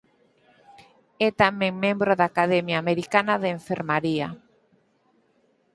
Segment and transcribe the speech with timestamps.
[1.27, 4.27] É tamén membro da Academia Americana de Enfermaría.